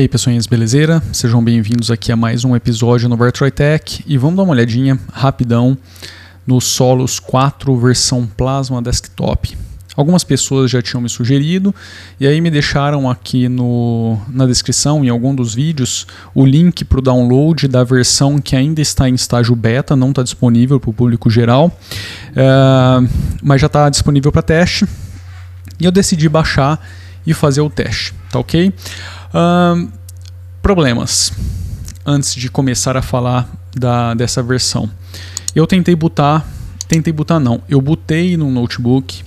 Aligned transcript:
E 0.00 0.04
aí, 0.04 0.08
pessoinhas, 0.08 0.46
beleza? 0.46 1.02
Sejam 1.12 1.44
bem-vindos 1.44 1.90
aqui 1.90 2.10
a 2.10 2.16
mais 2.16 2.42
um 2.42 2.56
episódio 2.56 3.06
no 3.06 3.18
VirtualTech 3.18 4.02
e 4.06 4.16
vamos 4.16 4.38
dar 4.38 4.44
uma 4.44 4.52
olhadinha 4.52 4.98
rapidão 5.12 5.76
no 6.46 6.58
Solos 6.58 7.18
4 7.18 7.76
versão 7.78 8.26
Plasma 8.26 8.80
Desktop. 8.80 9.58
Algumas 9.94 10.24
pessoas 10.24 10.70
já 10.70 10.80
tinham 10.80 11.02
me 11.02 11.08
sugerido 11.10 11.74
e 12.18 12.26
aí 12.26 12.40
me 12.40 12.50
deixaram 12.50 13.10
aqui 13.10 13.46
no, 13.46 14.18
na 14.30 14.46
descrição, 14.46 15.04
em 15.04 15.10
algum 15.10 15.34
dos 15.34 15.54
vídeos, 15.54 16.06
o 16.34 16.46
link 16.46 16.82
para 16.82 17.00
o 17.00 17.02
download 17.02 17.68
da 17.68 17.84
versão 17.84 18.40
que 18.40 18.56
ainda 18.56 18.80
está 18.80 19.06
em 19.06 19.14
estágio 19.14 19.54
beta, 19.54 19.94
não 19.94 20.08
está 20.08 20.22
disponível 20.22 20.80
para 20.80 20.88
o 20.88 20.94
público 20.94 21.28
geral, 21.28 21.78
é, 22.34 23.06
mas 23.42 23.60
já 23.60 23.66
está 23.66 23.90
disponível 23.90 24.32
para 24.32 24.40
teste. 24.40 24.86
E 25.78 25.84
eu 25.84 25.92
decidi 25.92 26.26
baixar 26.26 26.80
e 27.26 27.34
fazer 27.34 27.60
o 27.60 27.70
teste, 27.70 28.14
tá 28.30 28.38
ok? 28.38 28.68
Uh, 28.68 29.90
problemas. 30.62 31.32
Antes 32.04 32.34
de 32.34 32.50
começar 32.50 32.96
a 32.96 33.02
falar 33.02 33.48
da, 33.74 34.14
dessa 34.14 34.42
versão. 34.42 34.90
Eu 35.54 35.66
tentei 35.66 35.94
botar. 35.94 36.46
Tentei 36.88 37.12
botar 37.12 37.38
não. 37.38 37.62
Eu 37.68 37.80
botei 37.80 38.36
no 38.36 38.50
notebook 38.50 39.22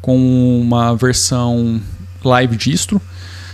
com 0.00 0.60
uma 0.60 0.96
versão 0.96 1.80
live 2.24 2.56
distro. 2.56 3.00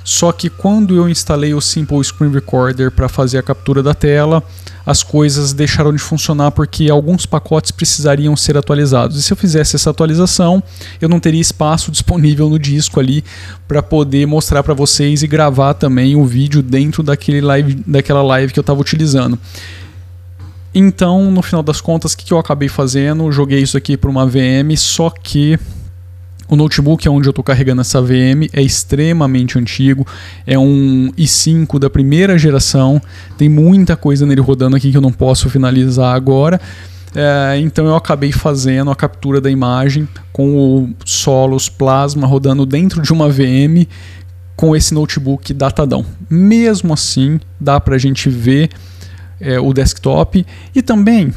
Só 0.09 0.33
que 0.33 0.49
quando 0.49 0.97
eu 0.97 1.07
instalei 1.07 1.53
o 1.53 1.61
Simple 1.61 2.03
Screen 2.03 2.33
Recorder 2.33 2.91
para 2.91 3.11
fazer 3.11 3.37
a 3.37 3.43
captura 3.43 3.83
da 3.83 3.93
tela, 3.93 4.43
as 4.87 5.03
coisas 5.03 5.53
deixaram 5.53 5.93
de 5.93 5.99
funcionar 5.99 6.51
porque 6.51 6.89
alguns 6.89 7.27
pacotes 7.27 7.71
precisariam 7.71 8.35
ser 8.35 8.57
atualizados. 8.57 9.19
E 9.19 9.23
se 9.23 9.31
eu 9.35 9.37
fizesse 9.37 9.77
essa 9.77 9.91
atualização, 9.91 10.63
eu 10.99 11.11
não 11.11 11.21
teria 11.21 11.43
espaço 11.43 11.91
disponível 11.93 12.49
no 12.49 12.59
disco 12.59 12.99
ali 12.99 13.23
para 13.69 13.83
poder 13.83 14.27
mostrar 14.27 14.63
para 14.63 14.73
vocês 14.73 15.23
e 15.23 15.27
gravar 15.27 15.75
também 15.75 16.17
o 16.17 16.25
vídeo 16.25 16.63
dentro 16.63 17.03
daquele 17.03 17.43
live, 17.43 17.75
daquela 17.87 18.23
live 18.23 18.51
que 18.51 18.59
eu 18.59 18.63
estava 18.63 18.81
utilizando. 18.81 19.39
Então, 20.75 21.31
no 21.31 21.43
final 21.43 21.63
das 21.63 21.83
contas, 21.83 22.15
o 22.15 22.17
que, 22.17 22.25
que 22.25 22.33
eu 22.33 22.39
acabei 22.39 22.71
fazendo? 22.71 23.31
Joguei 23.31 23.61
isso 23.61 23.77
aqui 23.77 23.95
para 23.95 24.09
uma 24.09 24.25
VM, 24.25 24.75
só 24.75 25.11
que 25.11 25.59
o 26.49 26.57
notebook 26.57 27.07
é 27.07 27.11
onde 27.11 27.29
eu 27.29 27.31
estou 27.31 27.45
carregando 27.45 27.83
essa 27.83 28.01
VM 28.01 28.49
é 28.53 28.63
extremamente 28.63 29.59
antigo, 29.59 30.07
é 30.47 30.59
um 30.59 31.13
i5 31.17 31.79
da 31.79 31.91
primeira 31.91 32.39
geração, 32.39 33.01
tem 33.37 33.49
muita 33.49 33.97
coisa 33.97 34.25
nele 34.25 34.41
rodando 34.41 34.77
aqui 34.77 34.91
que 34.91 34.97
eu 34.97 35.03
não 35.03 35.13
posso 35.13 35.51
finalizar 35.51 36.15
agora. 36.15 36.61
É, 37.15 37.59
então 37.59 37.87
eu 37.87 37.97
acabei 37.97 38.33
fazendo 38.33 38.91
a 38.91 38.97
captura 38.97 39.41
da 39.41 39.51
imagem 39.51 40.07
com 40.33 40.57
o 40.57 40.91
Solos 41.05 41.69
Plasma 41.69 42.27
rodando 42.27 42.67
dentro 42.67 43.01
de 43.01 43.13
uma 43.13 43.31
VM 43.31 43.87
com 44.55 44.75
esse 44.75 44.93
notebook 44.93 45.55
datadão. 45.55 46.05
Mesmo 46.29 46.93
assim, 46.93 47.41
dá 47.61 47.81
para 47.81 47.95
a 47.95 47.99
gente 47.99 48.29
ver 48.29 48.71
é, 49.41 49.59
o 49.59 49.73
desktop 49.73 50.45
e 50.75 50.83
também 50.83 51.33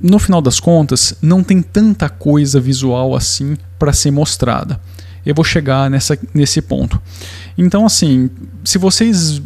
no 0.00 0.18
final 0.18 0.40
das 0.40 0.58
contas, 0.58 1.14
não 1.20 1.42
tem 1.42 1.60
tanta 1.60 2.08
coisa 2.08 2.60
visual 2.60 3.14
assim 3.14 3.56
para 3.78 3.92
ser 3.92 4.10
mostrada. 4.10 4.80
Eu 5.24 5.34
vou 5.34 5.44
chegar 5.44 5.90
nessa, 5.90 6.18
nesse 6.32 6.62
ponto. 6.62 7.00
Então, 7.56 7.84
assim, 7.84 8.30
se 8.64 8.78
vocês 8.78 9.42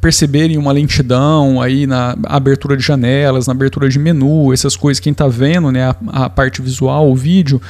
perceberem 0.00 0.58
uma 0.58 0.70
lentidão 0.70 1.62
aí 1.62 1.86
na 1.86 2.14
abertura 2.24 2.76
de 2.76 2.82
janelas, 2.82 3.46
na 3.46 3.52
abertura 3.52 3.88
de 3.88 3.98
menu, 3.98 4.52
essas 4.52 4.76
coisas, 4.76 5.00
quem 5.00 5.12
está 5.12 5.26
vendo 5.26 5.72
né, 5.72 5.88
a, 5.88 5.96
a, 6.24 6.30
parte 6.30 6.60
visual, 6.60 7.10
o 7.10 7.16
vídeo, 7.16 7.60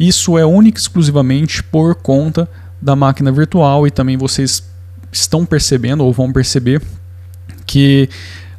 isso 0.00 0.38
é 0.38 0.46
única 0.46 0.78
e 0.78 0.80
exclusivamente 0.80 1.62
por 1.62 1.94
conta 1.94 2.48
da 2.80 2.96
máquina 2.96 3.30
virtual 3.30 3.86
e 3.86 3.90
também 3.90 4.16
vocês 4.16 4.62
estão 5.12 5.44
percebendo 5.44 6.02
ou 6.02 6.14
vão 6.14 6.32
perceber 6.32 6.80
que 7.66 8.08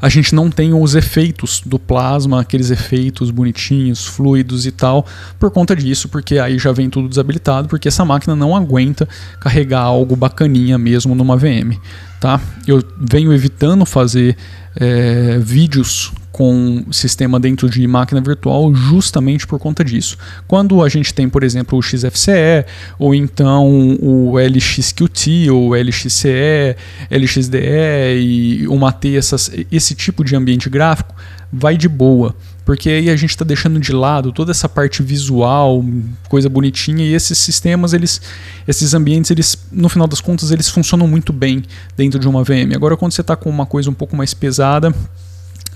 a 0.04 0.10
gente 0.10 0.36
não 0.36 0.50
tem 0.50 0.74
os 0.74 0.96
efeitos 0.96 1.62
do 1.66 1.80
plasma, 1.80 2.42
aqueles 2.42 2.70
efeitos 2.70 3.32
bonitinhos, 3.32 4.06
fluidos 4.06 4.66
e 4.66 4.72
tal, 4.72 5.06
por 5.40 5.50
conta 5.50 5.74
disso, 5.74 6.10
porque 6.10 6.40
aí 6.40 6.60
já 6.60 6.74
vem 6.74 6.90
tudo 6.90 7.08
desabilitado, 7.08 7.70
porque 7.70 7.88
essa 7.88 8.04
máquina 8.04 8.36
não 8.36 8.54
aguenta 8.54 9.08
carregar 9.40 9.80
algo 9.80 10.14
bacaninha 10.18 10.78
mesmo 10.78 11.16
numa 11.16 11.38
VM. 11.38 11.80
Tá? 12.20 12.42
Eu 12.68 12.84
venho 13.00 13.32
evitando 13.32 13.86
fazer 13.86 14.36
é, 14.76 15.40
vídeos 15.40 16.12
com 16.34 16.84
sistema 16.92 17.40
dentro 17.40 17.70
de 17.70 17.88
máquina 17.88 18.20
virtual 18.20 18.74
justamente 18.74 19.46
por 19.46 19.60
conta 19.60 19.86
disso. 19.86 20.18
Quando 20.48 20.84
a 20.84 20.90
gente 20.90 21.14
tem, 21.14 21.30
por 21.30 21.44
exemplo, 21.44 21.78
o 21.78 21.82
XFCE, 21.82 22.66
ou 22.98 23.14
então 23.14 23.96
o 24.02 24.34
LXQT, 24.40 25.52
ou 25.52 25.76
LXCE, 25.76 26.76
LXDE 27.12 28.18
e 28.20 28.68
o 28.68 28.76
MAT, 28.80 29.16
essas, 29.16 29.52
esse 29.72 29.94
tipo 29.94 30.24
de 30.26 30.36
ambiente 30.36 30.72
gráfico, 30.72 31.14
vai 31.52 31.78
de 31.78 31.88
boa. 31.88 32.36
Porque 32.66 32.90
aí 32.90 33.10
a 33.12 33.16
gente 33.16 33.30
está 33.30 33.46
deixando 33.46 33.80
de 33.80 33.92
lado 33.92 34.32
toda 34.32 34.50
essa 34.50 34.68
parte 34.68 35.04
visual, 35.04 35.86
coisa 36.28 36.50
bonitinha, 36.50 37.06
e 37.06 37.14
esses 37.14 37.38
sistemas, 37.38 37.94
eles, 37.94 38.20
esses 38.68 38.96
ambientes, 38.96 39.30
eles, 39.30 39.56
no 39.72 39.88
final 39.88 40.08
das 40.08 40.20
contas, 40.20 40.50
eles 40.50 40.68
funcionam 40.68 41.08
muito 41.08 41.32
bem 41.32 41.64
dentro 41.96 42.20
de 42.20 42.28
uma 42.28 42.44
VM. 42.44 42.74
Agora, 42.74 42.98
quando 42.98 43.12
você 43.12 43.22
está 43.22 43.36
com 43.36 43.52
uma 43.52 43.68
coisa 43.68 43.88
um 43.90 43.94
pouco 43.94 44.16
mais 44.16 44.34
pesada, 44.34 44.92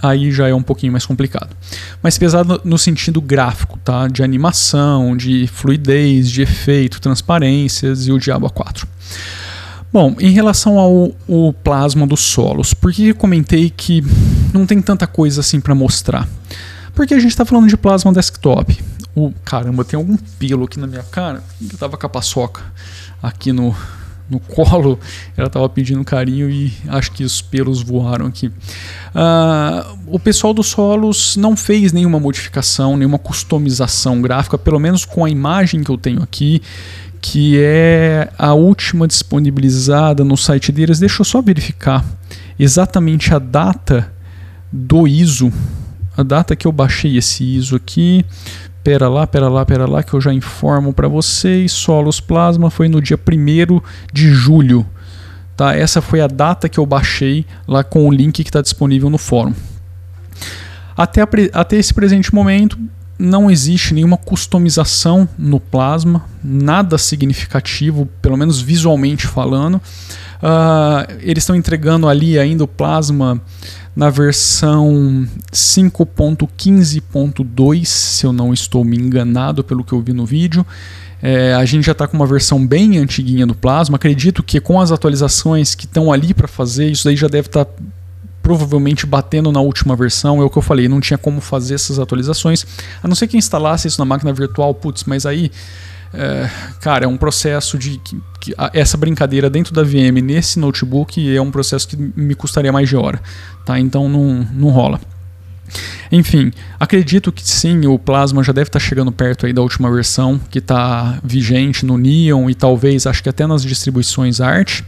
aí 0.01 0.31
já 0.31 0.47
é 0.47 0.53
um 0.53 0.61
pouquinho 0.61 0.91
mais 0.91 1.05
complicado. 1.05 1.55
Mas 2.01 2.17
pesado 2.17 2.61
no 2.63 2.77
sentido 2.77 3.21
gráfico, 3.21 3.79
tá? 3.83 4.07
De 4.07 4.23
animação, 4.23 5.15
de 5.15 5.47
fluidez, 5.47 6.29
de 6.29 6.41
efeito, 6.41 7.01
transparências 7.01 8.07
e 8.07 8.11
o 8.11 8.19
Diabo 8.19 8.49
A4. 8.49 8.85
Bom, 9.91 10.15
em 10.19 10.31
relação 10.31 10.77
ao, 10.77 11.15
ao 11.29 11.53
plasma 11.53 12.05
dos 12.05 12.19
solos, 12.19 12.73
por 12.73 12.91
que 12.91 13.07
eu 13.07 13.15
comentei 13.15 13.69
que 13.69 14.03
não 14.53 14.65
tem 14.65 14.81
tanta 14.81 15.07
coisa 15.07 15.41
assim 15.41 15.59
para 15.59 15.73
mostrar? 15.73 16.27
Porque 16.93 17.13
a 17.13 17.19
gente 17.19 17.31
está 17.31 17.45
falando 17.45 17.67
de 17.67 17.77
plasma 17.77 18.11
desktop. 18.11 18.77
O, 19.15 19.31
caramba, 19.43 19.83
tem 19.85 19.97
algum 19.97 20.17
pelo 20.17 20.65
aqui 20.65 20.79
na 20.79 20.87
minha 20.87 21.03
cara. 21.03 21.43
Eu 21.61 21.77
tava 21.77 21.97
com 21.97 22.05
a 22.05 22.09
paçoca 22.09 22.61
aqui 23.21 23.51
no, 23.51 23.75
no 24.29 24.39
colo, 24.39 24.99
ela 25.35 25.47
estava 25.47 25.67
pedindo 25.69 26.03
carinho 26.03 26.49
e 26.49 26.73
acho 26.87 27.11
que 27.11 27.23
os 27.23 27.41
pelos 27.41 27.81
voaram 27.81 28.25
aqui. 28.25 28.47
Uh, 28.47 29.97
o 30.07 30.19
pessoal 30.19 30.53
dos 30.53 30.67
solos 30.67 31.35
não 31.37 31.55
fez 31.55 31.93
nenhuma 31.93 32.19
modificação, 32.19 32.97
nenhuma 32.97 33.17
customização 33.17 34.21
gráfica, 34.21 34.57
pelo 34.57 34.79
menos 34.79 35.05
com 35.05 35.23
a 35.23 35.29
imagem 35.29 35.83
que 35.83 35.89
eu 35.89 35.97
tenho 35.97 36.21
aqui, 36.21 36.61
que 37.21 37.57
é 37.59 38.29
a 38.37 38.53
última 38.53 39.07
disponibilizada 39.07 40.23
no 40.23 40.37
site 40.37 40.71
deles. 40.71 40.99
Deixa 40.99 41.21
eu 41.21 41.25
só 41.25 41.41
verificar 41.41 42.03
exatamente 42.59 43.33
a 43.33 43.39
data 43.39 44.11
do 44.71 45.07
ISO, 45.07 45.51
a 46.15 46.23
data 46.23 46.55
que 46.55 46.67
eu 46.67 46.71
baixei 46.71 47.17
esse 47.17 47.43
ISO 47.43 47.75
aqui. 47.75 48.25
Pera 48.83 49.09
lá, 49.09 49.27
pera 49.27 49.49
lá, 49.49 49.65
pera 49.65 49.85
lá, 49.85 50.01
que 50.01 50.13
eu 50.13 50.21
já 50.21 50.33
informo 50.33 50.93
para 50.93 51.07
vocês. 51.07 51.71
Solos 51.71 52.19
Plasma 52.19 52.69
foi 52.69 52.87
no 52.87 53.01
dia 53.01 53.17
1 53.17 53.81
de 54.13 54.29
julho. 54.29 54.85
Tá? 55.55 55.75
Essa 55.75 56.01
foi 56.01 56.21
a 56.21 56.27
data 56.27 56.69
que 56.69 56.79
eu 56.79 56.85
baixei 56.85 57.45
lá 57.67 57.83
com 57.83 58.07
o 58.07 58.11
link 58.11 58.43
que 58.43 58.49
está 58.49 58.61
disponível 58.61 59.09
no 59.09 59.17
fórum. 59.17 59.53
Até, 60.95 61.21
a, 61.21 61.27
até 61.53 61.77
esse 61.77 61.93
presente 61.93 62.33
momento, 62.33 62.77
não 63.17 63.49
existe 63.49 63.93
nenhuma 63.93 64.17
customização 64.17 65.27
no 65.37 65.59
Plasma, 65.59 66.25
nada 66.43 66.97
significativo, 66.97 68.07
pelo 68.21 68.37
menos 68.37 68.61
visualmente 68.61 69.25
falando. 69.25 69.75
Uh, 69.75 71.17
eles 71.21 71.43
estão 71.43 71.55
entregando 71.55 72.07
ali 72.07 72.37
ainda 72.37 72.63
o 72.63 72.67
Plasma 72.67 73.41
na 73.95 74.11
versão 74.11 75.27
5.15.2, 75.51 77.85
se 77.85 78.25
eu 78.25 78.31
não 78.31 78.53
estou 78.53 78.85
me 78.85 78.95
enganado 78.95 79.63
pelo 79.63 79.83
que 79.83 79.93
eu 79.93 80.01
vi 80.01 80.13
no 80.13 80.25
vídeo. 80.25 80.63
É, 81.19 81.55
a 81.55 81.65
gente 81.65 81.85
já 81.85 81.93
está 81.93 82.07
com 82.07 82.15
uma 82.15 82.27
versão 82.27 82.63
bem 82.65 82.99
antiguinha 82.99 83.47
do 83.47 83.55
Plasma. 83.55 83.95
Acredito 83.95 84.43
que 84.43 84.59
com 84.59 84.79
as 84.79 84.91
atualizações 84.91 85.73
que 85.73 85.85
estão 85.85 86.13
ali 86.13 86.33
para 86.33 86.47
fazer, 86.47 86.91
isso 86.91 87.05
daí 87.05 87.15
já 87.15 87.27
deve 87.27 87.47
estar 87.47 87.65
tá 87.65 87.71
provavelmente 88.47 89.05
batendo 89.05 89.51
na 89.51 89.59
última 89.59 89.93
versão. 89.93 90.41
É 90.41 90.45
o 90.45 90.49
que 90.49 90.57
eu 90.57 90.61
falei, 90.61 90.87
não 90.87 91.01
tinha 91.01 91.17
como 91.17 91.41
fazer 91.41 91.75
essas 91.75 91.99
atualizações. 91.99 92.65
A 93.03 93.07
não 93.07 93.13
ser 93.13 93.27
que 93.27 93.35
instalasse 93.35 93.89
isso 93.89 93.99
na 93.99 94.05
máquina 94.05 94.31
virtual, 94.31 94.73
putz, 94.73 95.03
mas 95.03 95.25
aí 95.25 95.51
é, 96.13 96.49
cara, 96.79 97.03
é 97.03 97.07
um 97.09 97.17
processo 97.17 97.77
de. 97.77 97.97
Que, 97.97 98.17
que, 98.39 98.55
essa 98.71 98.95
brincadeira 98.95 99.49
dentro 99.49 99.73
da 99.73 99.83
VM 99.83 100.21
nesse 100.23 100.59
notebook 100.59 101.35
é 101.35 101.41
um 101.41 101.51
processo 101.51 101.85
que 101.89 101.97
me 101.97 102.33
custaria 102.35 102.71
mais 102.71 102.87
de 102.87 102.95
hora. 102.95 103.21
Tá? 103.65 103.77
Então 103.77 104.07
não, 104.07 104.47
não 104.53 104.69
rola. 104.69 105.01
Enfim, 106.09 106.53
acredito 106.79 107.33
que 107.33 107.45
sim, 107.45 107.85
o 107.85 107.99
Plasma 107.99 108.41
já 108.45 108.53
deve 108.53 108.69
estar 108.69 108.79
tá 108.79 108.85
chegando 108.85 109.11
perto 109.11 109.45
aí 109.45 109.51
da 109.51 109.61
última 109.61 109.91
versão 109.91 110.39
que 110.49 110.59
está 110.59 111.19
vigente 111.21 111.85
no 111.85 111.97
Neon 111.97 112.49
e 112.49 112.55
talvez, 112.55 113.05
acho 113.05 113.21
que 113.21 113.27
até 113.27 113.45
nas 113.45 113.61
distribuições 113.61 114.39
ART. 114.39 114.85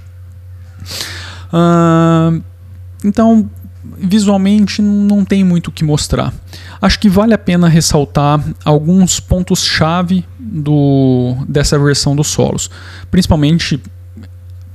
Então, 3.03 3.49
visualmente 3.97 4.81
não 4.81 5.23
tem 5.23 5.43
muito 5.43 5.67
o 5.67 5.71
que 5.71 5.83
mostrar. 5.83 6.33
Acho 6.81 6.99
que 6.99 7.09
vale 7.09 7.33
a 7.33 7.37
pena 7.37 7.67
ressaltar 7.67 8.43
alguns 8.63 9.19
pontos-chave 9.19 10.25
dessa 11.47 11.77
versão 11.79 12.15
dos 12.15 12.27
solos, 12.27 12.69
principalmente, 13.09 13.81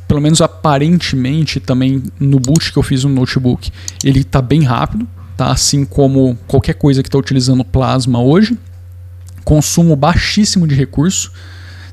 pelo 0.07 0.21
menos 0.21 0.41
aparentemente 0.41 1.61
também 1.61 2.03
no 2.19 2.39
boot 2.39 2.73
que 2.73 2.79
eu 2.79 2.83
fiz 2.83 3.05
no 3.05 3.11
notebook, 3.11 3.71
ele 4.03 4.21
está 4.21 4.41
bem 4.41 4.63
rápido, 4.63 5.07
tá? 5.37 5.51
Assim 5.51 5.85
como 5.85 6.39
qualquer 6.47 6.75
coisa 6.75 7.03
que 7.03 7.09
está 7.09 7.19
utilizando 7.19 7.65
Plasma 7.65 8.21
hoje. 8.21 8.59
Consumo 9.45 9.95
baixíssimo 9.95 10.67
de 10.67 10.75
recurso, 10.75 11.31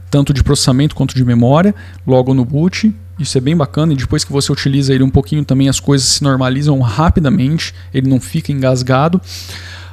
tanto 0.10 0.34
de 0.34 0.42
processamento 0.44 0.96
quanto 0.96 1.16
de 1.16 1.26
memória, 1.26 1.76
logo 2.08 2.34
no 2.34 2.46
boot. 2.46 2.96
Isso 3.22 3.38
é 3.38 3.42
bem 3.42 3.56
bacana 3.56 3.94
e 3.94 3.96
depois 3.96 4.24
que 4.24 4.32
você 4.32 4.52
utiliza 4.52 4.94
ele 4.94 5.04
um 5.04 5.10
pouquinho 5.10 5.46
também 5.46 5.70
as 5.70 5.80
coisas 5.80 6.08
se 6.08 6.24
normalizam 6.24 6.80
rapidamente, 6.80 7.74
ele 7.94 8.10
não 8.10 8.20
fica 8.20 8.52
engasgado. 8.52 9.22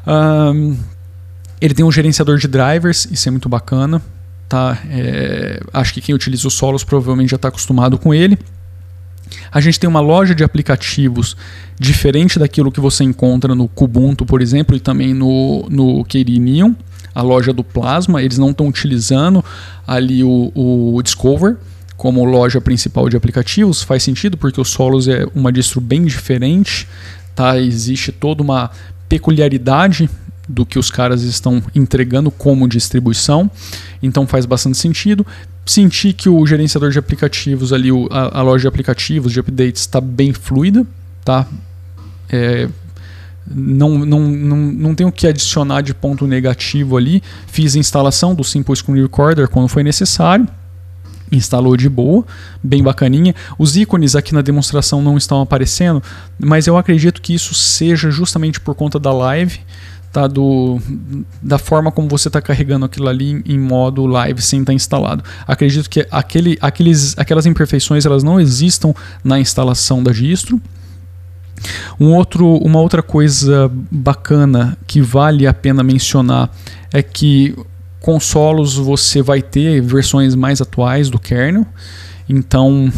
Um, 0.07 0.77
ele 1.61 1.75
tem 1.75 1.85
um 1.85 1.93
gerenciador 1.93 2.39
de 2.39 2.49
drivers, 2.49 3.07
isso 3.11 3.29
é 3.29 3.31
muito 3.31 3.49
bacana. 3.49 4.01
Tá? 4.49 4.79
É, 4.89 5.61
acho 5.75 5.93
que 5.93 6.01
quem 6.01 6.15
utiliza 6.15 6.49
o 6.49 6.51
Solos 6.51 6.83
provavelmente 6.83 7.31
já 7.31 7.37
está 7.37 7.49
acostumado 7.49 7.99
com 7.99 8.15
ele. 8.15 8.39
A 9.53 9.61
gente 9.61 9.79
tem 9.79 9.89
uma 9.89 10.01
loja 10.01 10.35
de 10.35 10.43
aplicativos 10.43 11.37
diferente 11.79 12.39
daquilo 12.39 12.73
que 12.73 12.81
você 12.81 13.05
encontra 13.05 13.55
no 13.55 13.69
Kubuntu, 13.69 14.25
por 14.25 14.41
exemplo, 14.41 14.75
e 14.75 14.81
também 14.81 15.13
no, 15.13 15.67
no 15.69 16.03
Neon, 16.41 16.73
a 17.15 17.21
loja 17.21 17.53
do 17.53 17.63
Plasma. 17.63 18.23
Eles 18.23 18.39
não 18.39 18.51
estão 18.51 18.69
utilizando 18.69 19.45
ali 19.87 20.25
o, 20.25 20.51
o 20.55 21.03
Discover 21.03 21.59
como 21.99 22.25
loja 22.25 22.61
principal 22.61 23.09
de 23.09 23.17
aplicativos. 23.17 23.83
Faz 23.83 24.05
sentido 24.05 24.39
porque 24.39 24.61
o 24.61 24.65
Solos 24.65 25.09
é 25.09 25.27
uma 25.35 25.53
distro 25.53 25.81
bem 25.81 26.05
diferente. 26.05 26.89
Tá? 27.35 27.59
Existe 27.59 28.13
toda 28.13 28.41
uma 28.41 28.71
peculiaridade 29.09 30.09
do 30.49 30.65
que 30.65 30.79
os 30.79 30.91
caras 30.91 31.23
estão 31.23 31.63
entregando 31.75 32.31
como 32.31 32.67
distribuição, 32.67 33.51
então 34.03 34.27
faz 34.27 34.47
bastante 34.47 34.79
sentido. 34.79 35.27
Senti 35.67 36.15
que 36.15 36.29
o 36.29 36.47
gerenciador 36.47 36.91
de 36.91 36.99
aplicativos 36.99 37.73
ali, 37.73 37.91
a, 38.11 38.39
a 38.39 38.43
loja 38.43 38.63
de 38.63 38.69
aplicativos, 38.69 39.33
de 39.33 39.41
updates, 39.41 39.83
está 39.83 40.01
bem 40.01 40.33
fluida, 40.33 40.87
tá? 41.23 41.47
É, 42.31 42.69
não, 43.47 43.99
não, 43.99 44.21
não, 44.21 44.57
não 44.57 44.95
tenho 44.95 45.11
o 45.11 45.13
que 45.13 45.27
adicionar 45.27 45.83
de 45.83 45.93
ponto 45.93 46.27
negativo 46.27 46.97
ali. 46.97 47.23
Fiz 47.49 47.77
a 47.77 47.79
instalação 47.79 48.35
do 48.35 48.45
Simple 48.45 48.75
Screen 48.77 49.03
Recorder 49.03 49.49
quando 49.49 49.69
foi 49.69 49.83
necessário. 49.83 50.49
Instalou 51.31 51.77
de 51.77 51.89
boa, 51.89 52.25
bem 52.63 52.83
bacaninha. 52.83 53.35
Os 53.59 53.77
ícones 53.77 54.17
aqui 54.17 54.35
na 54.35 54.43
demonstração 54.43 55.03
não 55.03 55.17
estão 55.17 55.41
aparecendo, 55.41 56.03
mas 56.39 56.67
eu 56.67 56.77
acredito 56.77 57.21
que 57.21 57.35
isso 57.35 57.55
seja 57.55 58.11
justamente 58.11 58.61
por 58.61 58.75
conta 58.75 58.99
da 58.99 59.13
live 59.13 59.61
tá 60.13 60.27
do, 60.27 60.81
da 61.43 61.59
forma 61.59 61.93
como 61.93 62.09
você 62.09 62.29
está 62.29 62.41
carregando 62.41 62.87
aquilo 62.87 63.09
ali 63.09 63.43
em 63.45 63.59
modo 63.59 64.07
live 64.07 64.41
sem 64.41 64.61
estar 64.61 64.71
tá 64.71 64.75
instalado. 64.75 65.23
Acredito 65.47 65.89
que 65.89 66.07
aquele, 66.11 66.59
aqueles, 66.61 67.15
aquelas 67.19 67.47
imperfeições 67.47 68.07
elas 68.07 68.23
não 68.23 68.41
existam 68.41 68.95
na 69.23 69.39
instalação 69.39 70.03
da 70.03 70.13
distro. 70.13 70.61
Um 71.99 72.15
outro, 72.15 72.47
uma 72.59 72.81
outra 72.81 73.03
coisa 73.03 73.71
bacana 73.91 74.79
que 74.87 75.01
vale 75.01 75.47
a 75.47 75.53
pena 75.53 75.83
mencionar 75.83 76.51
é 76.93 77.03
que 77.03 77.55
consolos 78.09 78.75
você 78.75 79.21
vai 79.21 79.43
ter 79.43 79.83
versões 79.83 80.35
mais 80.35 80.63
atuais 80.63 81.11
do 81.11 81.19
kernel. 81.19 81.67
Então 82.27 82.91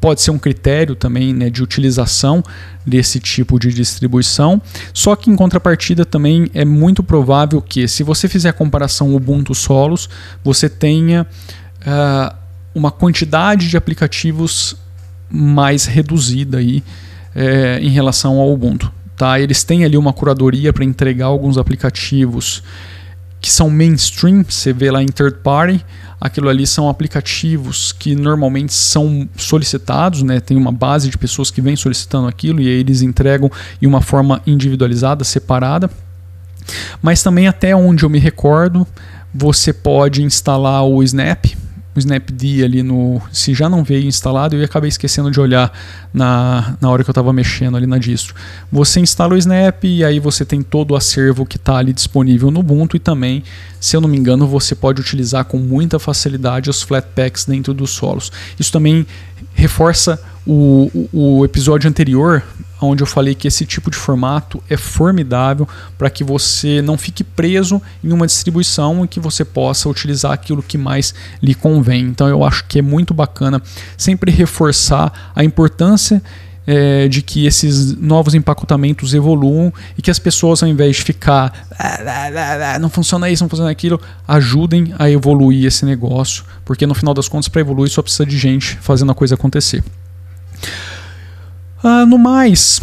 pode 0.00 0.22
ser 0.22 0.30
um 0.30 0.38
critério 0.38 0.94
também 0.94 1.34
né, 1.34 1.50
de 1.50 1.60
utilização 1.60 2.40
desse 2.86 3.18
tipo 3.18 3.58
de 3.58 3.74
distribuição. 3.74 4.62
Só 4.94 5.16
que 5.16 5.28
em 5.28 5.34
contrapartida 5.34 6.04
também 6.04 6.48
é 6.54 6.64
muito 6.64 7.02
provável 7.02 7.60
que, 7.60 7.88
se 7.88 8.04
você 8.04 8.28
fizer 8.28 8.50
a 8.50 8.52
comparação 8.52 9.12
Ubuntu 9.12 9.56
Solos, 9.56 10.08
você 10.44 10.68
tenha 10.68 11.26
uh, 11.80 12.32
uma 12.72 12.92
quantidade 12.92 13.68
de 13.68 13.76
aplicativos 13.76 14.76
mais 15.28 15.84
reduzida 15.86 16.58
aí, 16.58 16.80
é, 17.34 17.80
em 17.82 17.90
relação 17.90 18.38
ao 18.38 18.52
Ubuntu. 18.52 18.92
Tá? 19.16 19.40
Eles 19.40 19.64
têm 19.64 19.84
ali 19.84 19.96
uma 19.96 20.12
curadoria 20.12 20.72
para 20.72 20.84
entregar 20.84 21.26
alguns 21.26 21.58
aplicativos 21.58 22.62
que 23.40 23.50
são 23.50 23.70
mainstream, 23.70 24.44
você 24.46 24.72
vê 24.72 24.90
lá 24.90 25.02
em 25.02 25.06
third 25.06 25.38
party, 25.38 25.84
aquilo 26.20 26.48
ali 26.48 26.66
são 26.66 26.88
aplicativos 26.88 27.90
que 27.92 28.14
normalmente 28.14 28.74
são 28.74 29.26
solicitados, 29.36 30.22
né? 30.22 30.40
Tem 30.40 30.56
uma 30.56 30.70
base 30.70 31.08
de 31.08 31.16
pessoas 31.16 31.50
que 31.50 31.62
vem 31.62 31.74
solicitando 31.74 32.28
aquilo 32.28 32.60
e 32.60 32.68
aí 32.68 32.80
eles 32.80 33.00
entregam 33.00 33.50
em 33.80 33.86
uma 33.86 34.02
forma 34.02 34.42
individualizada, 34.46 35.24
separada. 35.24 35.90
Mas 37.00 37.22
também 37.22 37.48
até 37.48 37.74
onde 37.74 38.04
eu 38.04 38.10
me 38.10 38.18
recordo, 38.18 38.86
você 39.34 39.72
pode 39.72 40.22
instalar 40.22 40.84
o 40.84 41.02
Snap, 41.02 41.46
o 41.94 41.98
Snapd 41.98 42.64
ali 42.64 42.82
no. 42.82 43.20
Se 43.32 43.52
já 43.52 43.68
não 43.68 43.82
veio 43.82 44.06
instalado, 44.06 44.56
eu 44.56 44.64
acabei 44.64 44.88
esquecendo 44.88 45.30
de 45.30 45.40
olhar 45.40 45.72
na, 46.12 46.76
na 46.80 46.88
hora 46.88 47.02
que 47.02 47.10
eu 47.10 47.12
estava 47.12 47.32
mexendo 47.32 47.76
ali 47.76 47.86
na 47.86 47.98
distro. 47.98 48.34
Você 48.70 49.00
instala 49.00 49.34
o 49.34 49.36
Snap 49.36 49.84
e 49.84 50.04
aí 50.04 50.20
você 50.20 50.44
tem 50.44 50.62
todo 50.62 50.92
o 50.92 50.96
acervo 50.96 51.44
que 51.44 51.56
está 51.56 51.76
ali 51.76 51.92
disponível 51.92 52.50
no 52.50 52.60
Ubuntu 52.60 52.96
e 52.96 53.00
também, 53.00 53.42
se 53.80 53.96
eu 53.96 54.00
não 54.00 54.08
me 54.08 54.16
engano, 54.16 54.46
você 54.46 54.74
pode 54.74 55.00
utilizar 55.00 55.44
com 55.44 55.58
muita 55.58 55.98
facilidade 55.98 56.70
os 56.70 56.82
Flatpaks 56.82 57.44
dentro 57.44 57.74
dos 57.74 57.90
solos. 57.90 58.30
Isso 58.58 58.70
também 58.70 59.06
reforça 59.54 60.20
o, 60.46 61.08
o, 61.12 61.44
episódio 61.44 61.88
anterior 61.88 62.42
onde 62.80 63.02
eu 63.02 63.06
falei 63.06 63.34
que 63.34 63.46
esse 63.46 63.66
tipo 63.66 63.90
de 63.90 63.96
formato 63.96 64.62
é 64.68 64.76
formidável 64.76 65.68
para 65.98 66.08
que 66.08 66.24
você 66.24 66.80
não 66.80 66.96
fique 66.96 67.22
preso 67.22 67.80
em 68.02 68.10
uma 68.10 68.26
distribuição 68.26 69.04
e 69.04 69.08
que 69.08 69.20
você 69.20 69.44
possa 69.44 69.88
utilizar 69.88 70.32
aquilo 70.32 70.62
que 70.62 70.78
mais 70.78 71.14
lhe 71.42 71.54
convém. 71.54 72.04
Então 72.04 72.26
eu 72.26 72.42
acho 72.42 72.64
que 72.64 72.78
é 72.78 72.82
muito 72.82 73.12
bacana 73.12 73.62
sempre 73.98 74.30
reforçar 74.32 75.32
a 75.36 75.44
importância 75.44 76.22
é, 76.66 77.08
de 77.08 77.20
que 77.20 77.46
esses 77.46 77.96
novos 77.96 78.34
empacotamentos 78.34 79.12
evoluam 79.12 79.72
e 79.98 80.02
que 80.02 80.10
as 80.10 80.18
pessoas, 80.18 80.62
ao 80.62 80.68
invés 80.68 80.96
de 80.96 81.02
ficar 81.02 81.66
ah, 81.78 82.78
não 82.80 82.88
funciona 82.88 83.28
isso, 83.28 83.42
não 83.42 83.48
funciona 83.48 83.70
aquilo, 83.70 84.00
ajudem 84.26 84.94
a 84.98 85.10
evoluir 85.10 85.66
esse 85.66 85.84
negócio, 85.84 86.44
porque 86.64 86.86
no 86.86 86.94
final 86.94 87.12
das 87.12 87.28
contas, 87.28 87.48
para 87.48 87.60
evoluir, 87.60 87.90
só 87.90 88.02
precisa 88.02 88.24
de 88.24 88.38
gente 88.38 88.78
fazendo 88.80 89.10
a 89.10 89.14
coisa 89.14 89.34
acontecer. 89.34 89.82
Uh, 91.82 92.04
no 92.06 92.18
mais, 92.18 92.80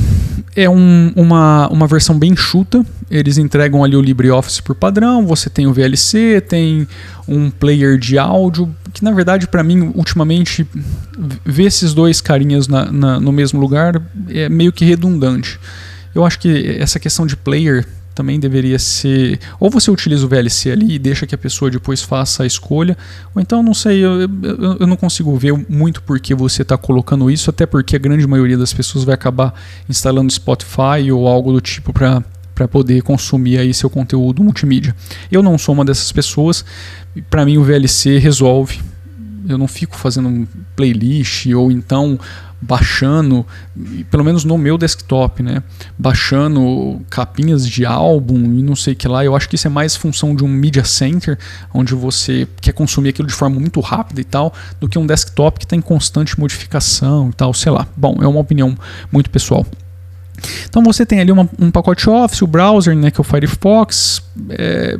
é 0.55 0.67
um, 0.67 1.11
uma, 1.15 1.67
uma 1.69 1.85
versão 1.85 2.17
bem 2.17 2.35
chuta. 2.35 2.83
Eles 3.09 3.37
entregam 3.37 3.83
ali 3.83 3.95
o 3.95 4.01
LibreOffice 4.01 4.61
por 4.61 4.75
padrão. 4.75 5.25
Você 5.25 5.49
tem 5.49 5.67
o 5.67 5.73
VLC, 5.73 6.41
tem 6.41 6.87
um 7.27 7.49
player 7.51 7.97
de 7.97 8.17
áudio. 8.17 8.75
Que 8.91 9.03
na 9.03 9.11
verdade, 9.11 9.47
para 9.47 9.63
mim, 9.63 9.91
ultimamente, 9.93 10.67
ver 11.45 11.65
esses 11.65 11.93
dois 11.93 12.19
carinhas 12.19 12.67
na, 12.67 12.91
na, 12.91 13.19
no 13.19 13.31
mesmo 13.31 13.59
lugar 13.59 14.01
é 14.29 14.49
meio 14.49 14.73
que 14.73 14.83
redundante. 14.83 15.59
Eu 16.15 16.25
acho 16.25 16.39
que 16.39 16.77
essa 16.79 16.99
questão 16.99 17.27
de 17.27 17.37
player 17.37 17.85
também 18.17 18.39
deveria 18.39 18.79
ser. 18.79 19.39
Ou 19.59 19.69
você 19.69 19.91
utiliza 19.91 20.25
o 20.25 20.27
VLC 20.27 20.71
ali 20.71 20.95
e 20.95 20.99
deixa 20.99 21.27
que 21.27 21.35
a 21.35 21.37
pessoa 21.37 21.69
depois 21.69 22.01
faça 22.01 22.41
a 22.41 22.45
escolha, 22.47 22.97
ou 23.35 23.41
então, 23.41 23.61
não 23.61 23.75
sei, 23.75 24.03
eu, 24.03 24.21
eu, 24.21 24.77
eu 24.79 24.87
não 24.87 24.95
consigo 24.95 25.35
ver 25.37 25.53
muito 25.69 26.01
por 26.01 26.19
que 26.19 26.33
você 26.33 26.63
está 26.63 26.75
colocando 26.75 27.29
isso, 27.29 27.51
até 27.51 27.67
porque 27.67 27.95
a 27.95 27.99
grande 27.99 28.25
maioria 28.25 28.57
das 28.57 28.73
pessoas 28.73 29.03
vai 29.03 29.13
acabar 29.13 29.53
instalando 29.87 30.33
Spotify 30.33 31.11
ou 31.11 31.27
algo 31.27 31.53
do 31.53 31.61
tipo 31.61 31.93
para 31.93 32.23
para 32.55 32.67
poder 32.67 33.03
consumir 33.03 33.59
aí 33.59 33.71
seu 33.71 33.87
conteúdo 33.87 34.43
multimídia. 34.43 34.95
Eu 35.31 35.43
não 35.43 35.59
sou 35.59 35.75
uma 35.75 35.85
dessas 35.85 36.11
pessoas. 36.11 36.65
Para 37.29 37.45
mim 37.45 37.59
o 37.59 37.63
VLC 37.63 38.17
resolve. 38.17 38.81
Eu 39.47 39.59
não 39.59 39.67
fico 39.67 39.95
fazendo 39.95 40.47
playlist 40.75 41.45
ou 41.53 41.71
então 41.71 42.19
baixando, 42.61 43.45
pelo 44.09 44.23
menos 44.23 44.43
no 44.43 44.57
meu 44.57 44.77
desktop, 44.77 45.43
né? 45.43 45.61
Baixando 45.97 47.01
capinhas 47.09 47.67
de 47.67 47.85
álbum 47.85 48.37
e 48.37 48.61
não 48.63 48.75
sei 48.75 48.93
o 48.93 48.95
que 48.95 49.07
lá. 49.07 49.23
Eu 49.23 49.35
acho 49.35 49.47
que 49.47 49.55
isso 49.55 49.67
é 49.67 49.69
mais 49.69 49.95
função 49.95 50.35
de 50.35 50.43
um 50.43 50.47
media 50.47 50.83
center, 50.83 51.37
onde 51.73 51.93
você 51.93 52.47
quer 52.59 52.73
consumir 52.73 53.09
aquilo 53.09 53.27
de 53.27 53.33
forma 53.33 53.59
muito 53.59 53.79
rápida 53.79 54.21
e 54.21 54.25
tal, 54.25 54.53
do 54.79 54.89
que 54.89 54.97
um 54.97 55.05
desktop 55.05 55.59
que 55.59 55.65
está 55.65 55.75
em 55.75 55.81
constante 55.81 56.39
modificação 56.39 57.29
e 57.29 57.33
tal, 57.33 57.53
sei 57.53 57.71
lá. 57.71 57.87
Bom, 57.95 58.17
é 58.21 58.27
uma 58.27 58.39
opinião 58.39 58.75
muito 59.11 59.29
pessoal. 59.29 59.65
Então 60.69 60.83
você 60.83 61.05
tem 61.05 61.19
ali 61.19 61.31
uma, 61.31 61.49
um 61.59 61.71
pacote 61.71 62.09
Office, 62.09 62.41
o 62.41 62.47
browser, 62.47 62.95
né, 62.95 63.09
que 63.11 63.19
é 63.19 63.21
o 63.21 63.23
Firefox, 63.23 64.21
é, 64.49 64.97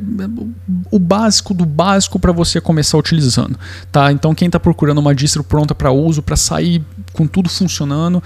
o 0.91 0.99
básico 0.99 1.53
do 1.53 1.65
básico 1.65 2.19
para 2.19 2.31
você 2.31 2.59
começar 2.59 2.97
utilizando, 2.97 3.57
tá? 3.91 4.11
Então 4.11 4.33
quem 4.33 4.47
está 4.47 4.59
procurando 4.59 4.97
uma 4.97 5.13
distro 5.13 5.43
pronta 5.43 5.75
para 5.75 5.91
uso, 5.91 6.21
para 6.21 6.35
sair 6.35 6.83
com 7.13 7.27
tudo 7.27 7.49
funcionando, 7.49 8.21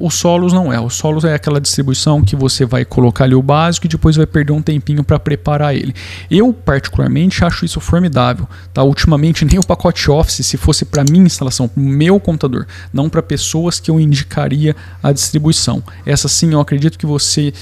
o 0.00 0.10
Solos 0.10 0.52
não 0.52 0.72
é. 0.72 0.80
O 0.80 0.90
Solos 0.90 1.24
é 1.24 1.34
aquela 1.34 1.60
distribuição 1.60 2.22
que 2.22 2.36
você 2.36 2.64
vai 2.64 2.84
colocar 2.84 3.24
ali 3.24 3.34
o 3.34 3.42
básico 3.42 3.86
e 3.86 3.88
depois 3.88 4.16
vai 4.16 4.26
perder 4.26 4.52
um 4.52 4.62
tempinho 4.62 5.04
para 5.04 5.18
preparar 5.18 5.74
ele. 5.74 5.94
Eu 6.30 6.52
particularmente 6.52 7.44
acho 7.44 7.64
isso 7.64 7.80
formidável, 7.80 8.48
tá? 8.72 8.82
Ultimamente 8.82 9.44
nem 9.46 9.58
o 9.58 9.66
pacote 9.66 10.10
Office, 10.10 10.46
se 10.46 10.56
fosse 10.56 10.84
para 10.84 11.04
minha 11.04 11.26
instalação, 11.26 11.68
para 11.68 11.82
meu 11.82 12.18
computador, 12.18 12.66
não 12.92 13.08
para 13.08 13.22
pessoas 13.22 13.80
que 13.80 13.90
eu 13.90 14.00
indicaria 14.00 14.74
a 15.02 15.12
distribuição. 15.12 15.82
Essa 16.06 16.28
sim 16.28 16.53
eu 16.54 16.60
acredito 16.60 16.98
que 16.98 17.06
você 17.06 17.52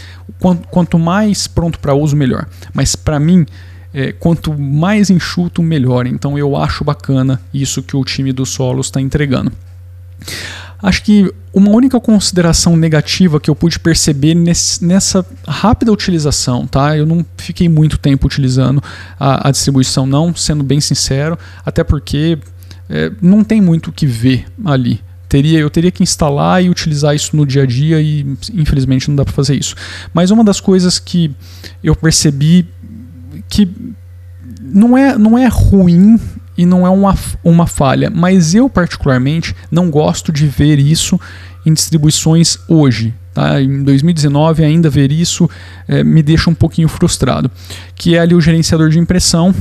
quanto 0.70 0.99
mais 0.99 1.46
pronto 1.46 1.78
para 1.78 1.94
uso 1.94 2.16
melhor. 2.16 2.46
Mas 2.75 2.82
mas 2.82 2.96
para 2.96 3.20
mim, 3.20 3.46
é, 3.94 4.12
quanto 4.12 4.52
mais 4.58 5.08
enxuto, 5.08 5.62
melhor. 5.62 6.04
Então 6.06 6.37
eu 6.37 6.56
acho 6.56 6.82
bacana 6.82 7.40
isso 7.54 7.80
que 7.80 7.96
o 7.96 8.04
time 8.04 8.32
do 8.32 8.44
Solos 8.44 8.87
está 8.87 9.00
entregando. 9.00 9.52
Acho 10.82 11.04
que 11.04 11.32
uma 11.54 11.70
única 11.70 12.00
consideração 12.00 12.76
negativa 12.76 13.38
que 13.38 13.49
eu 13.49 13.54
pude 13.54 13.78
perceber 13.78 14.34
nesse, 14.34 14.84
nessa 14.84 15.25
rápida 15.46 15.92
utilização, 15.92 16.66
tá? 16.66 16.96
Eu 16.96 17.06
não 17.06 17.25
fiquei 17.37 17.68
muito 17.68 17.96
tempo 17.99 18.26
utilizando 18.26 18.82
a, 19.18 19.49
a 19.49 19.50
distribuição, 19.52 20.04
não, 20.04 20.34
sendo 20.34 20.64
bem 20.64 20.80
sincero, 20.80 21.38
até 21.64 21.84
porque 21.84 22.37
é, 22.88 23.12
não 23.22 23.44
tem 23.44 23.61
muito 23.61 23.90
o 23.90 23.92
que 23.92 24.06
ver 24.06 24.46
ali. 24.64 25.00
Teria, 25.33 25.61
eu 25.61 25.71
teria 25.71 25.91
que 25.91 26.03
instalar 26.03 26.62
e 26.62 26.69
utilizar 26.69 27.15
isso 27.15 27.35
no 27.35 27.47
dia 27.47 27.62
a 27.62 27.67
dia 27.67 27.99
e 28.03 28.21
infelizmente 28.53 29.09
não 29.09 29.17
dá 29.17 29.25
para 29.25 29.33
fazer 29.33 29.55
isso. 29.55 29.75
Mas 30.12 30.31
uma 30.31 30.45
das 30.45 30.61
coisas 30.61 30.99
que 30.99 31.35
eu 31.83 31.97
percebi 31.97 32.69
que 33.49 33.67
não 34.61 34.95
é, 34.95 35.17
não 35.17 35.39
é 35.39 35.49
ruim 35.49 36.21
e 36.55 36.67
não 36.67 36.87
é 36.87 36.91
uma, 36.91 37.17
uma 37.43 37.67
falha, 37.67 38.11
mas 38.11 38.55
eu 38.55 38.69
particularmente 38.69 39.57
não 39.71 39.91
gosto 39.91 40.31
de 40.31 40.47
ver 40.47 40.79
isso 40.79 41.19
em 41.65 41.73
distribuições 41.73 42.59
hoje. 42.69 43.15
Tá? 43.33 43.59
Em 43.59 43.83
2019 43.83 44.62
ainda 44.62 44.91
ver 44.91 45.11
isso 45.11 45.49
é, 45.89 46.05
me 46.05 46.23
deixa 46.23 46.51
um 46.51 46.55
pouquinho 46.55 46.89
frustrado, 46.89 47.51
que 47.95 48.17
é 48.17 48.19
ali 48.19 48.35
o 48.35 48.41
gerenciador 48.43 48.91
de 48.91 48.99
impressão. 48.99 49.55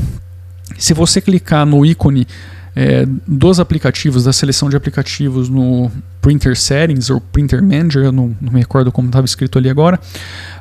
Se 0.78 0.94
você 0.94 1.22
clicar 1.22 1.66
no 1.66 1.86
ícone 1.86 2.28
é, 2.76 3.06
dos 3.28 3.60
aplicativos, 3.60 4.24
da 4.24 4.34
seleção 4.34 4.70
de 4.70 4.76
aplicativos 4.76 5.50
no 5.50 5.92
Printer 6.22 6.56
Settings 6.56 7.10
ou 7.10 7.20
Printer 7.20 7.62
Manager, 7.62 8.04
eu 8.04 8.12
não, 8.12 8.36
não 8.40 8.54
me 8.54 8.60
recordo 8.60 8.92
como 8.92 9.08
estava 9.08 9.26
escrito 9.26 9.58
ali 9.58 9.70
agora, 9.70 10.00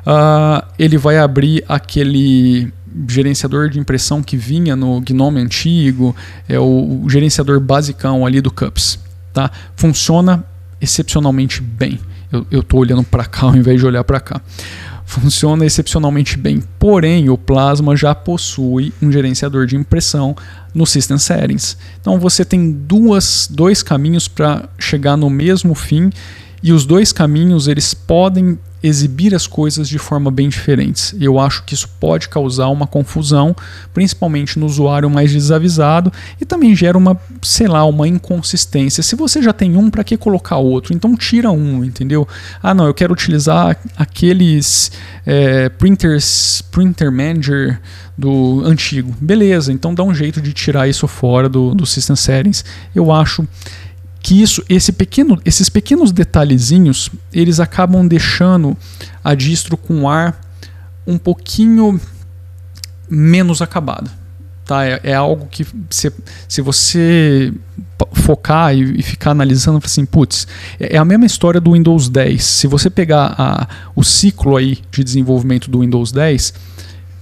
uh, 0.05 0.65
ele 0.77 0.97
vai 0.97 1.17
abrir 1.17 1.63
aquele 1.67 2.71
gerenciador 3.07 3.69
de 3.69 3.79
impressão 3.79 4.21
que 4.21 4.35
vinha 4.35 4.75
no 4.75 4.99
Gnome 5.01 5.39
antigo, 5.39 6.15
é 6.49 6.59
o, 6.59 7.03
o 7.03 7.09
gerenciador 7.09 7.59
basicão 7.59 8.25
ali 8.25 8.41
do 8.41 8.51
Cups. 8.51 8.99
Tá? 9.33 9.49
Funciona 9.75 10.43
excepcionalmente 10.81 11.61
bem. 11.61 11.99
Eu 12.49 12.61
estou 12.61 12.79
olhando 12.79 13.03
para 13.03 13.25
cá 13.25 13.43
ao 13.43 13.55
invés 13.55 13.79
de 13.79 13.85
olhar 13.85 14.03
para 14.03 14.19
cá. 14.19 14.41
Funciona 15.11 15.65
excepcionalmente 15.65 16.37
bem, 16.37 16.63
porém 16.79 17.29
o 17.29 17.37
Plasma 17.37 17.97
já 17.97 18.15
possui 18.15 18.93
um 19.01 19.11
gerenciador 19.11 19.65
de 19.65 19.75
impressão 19.75 20.33
no 20.73 20.85
System 20.85 21.17
Settings. 21.17 21.77
Então 21.99 22.17
você 22.17 22.45
tem 22.45 22.71
duas, 22.71 23.45
dois 23.51 23.83
caminhos 23.83 24.29
para 24.29 24.69
chegar 24.79 25.17
no 25.17 25.29
mesmo 25.29 25.75
fim 25.75 26.09
e 26.63 26.71
os 26.71 26.85
dois 26.85 27.11
caminhos 27.11 27.67
eles 27.67 27.93
podem 27.93 28.57
exibir 28.83 29.35
as 29.35 29.45
coisas 29.45 29.87
de 29.87 29.97
forma 29.97 30.31
bem 30.31 30.49
diferentes. 30.49 31.15
Eu 31.19 31.39
acho 31.39 31.63
que 31.63 31.73
isso 31.73 31.87
pode 31.99 32.29
causar 32.29 32.67
uma 32.67 32.87
confusão, 32.87 33.55
principalmente 33.93 34.57
no 34.57 34.65
usuário 34.65 35.09
mais 35.09 35.31
desavisado, 35.31 36.11
e 36.39 36.45
também 36.45 36.75
gera 36.75 36.97
uma, 36.97 37.19
sei 37.41 37.67
lá, 37.67 37.85
uma 37.85 38.07
inconsistência. 38.07 39.03
Se 39.03 39.15
você 39.15 39.41
já 39.41 39.53
tem 39.53 39.77
um, 39.77 39.89
para 39.89 40.03
que 40.03 40.17
colocar 40.17 40.57
outro? 40.57 40.93
Então 40.93 41.15
tira 41.15 41.51
um, 41.51 41.83
entendeu? 41.83 42.27
Ah, 42.61 42.73
não, 42.73 42.85
eu 42.85 42.93
quero 42.93 43.13
utilizar 43.13 43.77
aqueles 43.95 44.91
é, 45.25 45.69
printers, 45.69 46.61
printer 46.71 47.11
manager 47.11 47.79
do 48.17 48.61
antigo. 48.65 49.13
Beleza, 49.19 49.71
então 49.71 49.93
dá 49.93 50.03
um 50.03 50.13
jeito 50.13 50.41
de 50.41 50.53
tirar 50.53 50.87
isso 50.87 51.07
fora 51.07 51.47
do, 51.47 51.73
do 51.73 51.85
System 51.85 52.15
Settings. 52.15 52.63
Eu 52.93 53.11
acho 53.11 53.47
que 54.21 54.41
isso, 54.41 54.63
esse 54.69 54.91
pequeno, 54.91 55.39
esses 55.43 55.67
pequenos 55.69 56.11
detalhezinhos, 56.11 57.09
eles 57.33 57.59
acabam 57.59 58.07
deixando 58.07 58.77
a 59.23 59.33
distro 59.33 59.75
com 59.75 60.07
ar 60.07 60.39
um 61.05 61.17
pouquinho 61.17 61.99
menos 63.09 63.61
acabado. 63.61 64.09
Tá? 64.65 64.85
É, 64.85 64.99
é 65.03 65.13
algo 65.13 65.47
que 65.47 65.65
se, 65.89 66.13
se 66.47 66.61
você 66.61 67.51
focar 68.13 68.75
e, 68.75 68.99
e 68.99 69.03
ficar 69.03 69.31
analisando, 69.31 69.81
assim, 69.83 70.05
putz, 70.05 70.47
é, 70.79 70.95
é 70.95 70.97
a 70.97 71.05
mesma 71.05 71.25
história 71.25 71.59
do 71.59 71.73
Windows 71.73 72.07
10. 72.07 72.43
Se 72.43 72.67
você 72.67 72.89
pegar 72.89 73.35
a, 73.37 73.67
o 73.95 74.03
ciclo 74.03 74.55
aí 74.55 74.77
de 74.91 75.03
desenvolvimento 75.03 75.69
do 75.69 75.81
Windows 75.81 76.11
10, 76.11 76.53